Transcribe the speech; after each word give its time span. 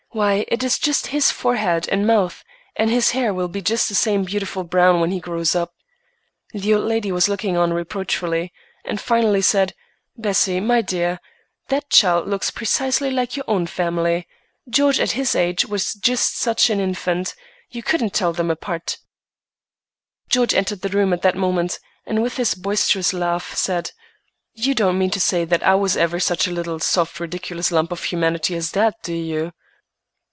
"Why, 0.13 0.43
it 0.49 0.61
is 0.61 0.77
just 0.77 1.07
his 1.15 1.31
forehead 1.31 1.87
and 1.89 2.05
mouth, 2.05 2.43
and 2.75 2.89
his 2.89 3.11
hair 3.11 3.33
will 3.33 3.47
be 3.47 3.61
just 3.61 3.87
the 3.87 3.95
same 3.95 4.25
beautiful 4.25 4.65
brown 4.65 4.99
when 4.99 5.11
he 5.11 5.21
grows 5.21 5.55
up." 5.55 5.71
The 6.51 6.73
old 6.73 6.83
lady 6.83 7.13
was 7.13 7.29
looking 7.29 7.55
on 7.55 7.71
reproachfully, 7.71 8.51
and 8.83 8.99
finally 8.99 9.41
said, 9.41 9.73
"Bessie, 10.17 10.59
my 10.59 10.81
dear, 10.81 11.21
that 11.69 11.89
child 11.89 12.27
looks 12.27 12.51
precisely 12.51 13.09
like 13.09 13.37
your 13.37 13.45
own 13.47 13.67
family. 13.67 14.27
George 14.69 14.99
at 14.99 15.11
his 15.11 15.33
age 15.33 15.65
was 15.65 15.93
just 15.93 16.35
such 16.37 16.69
an 16.69 16.81
infant; 16.81 17.33
you 17.69 17.81
couldn't 17.81 18.13
tell 18.13 18.33
them 18.33 18.51
apart." 18.51 18.97
George 20.27 20.53
entered 20.53 20.81
the 20.81 20.89
room 20.89 21.13
at 21.13 21.21
that 21.21 21.37
moment, 21.37 21.79
and 22.05 22.21
with 22.21 22.35
his 22.35 22.53
boisterous 22.53 23.13
laugh 23.13 23.55
said, 23.55 23.91
"You 24.53 24.75
don't 24.75 24.99
mean 24.99 25.11
to 25.11 25.21
say 25.21 25.45
that 25.45 25.63
I 25.63 25.75
was 25.75 25.95
ever 25.95 26.19
such 26.19 26.49
a 26.49 26.51
little, 26.51 26.81
soft, 26.81 27.17
ridiculous 27.21 27.71
lump 27.71 27.93
of 27.93 28.03
humanity 28.03 28.57
as 28.57 28.71
that, 28.71 28.95
do 29.03 29.13
you?" 29.13 29.53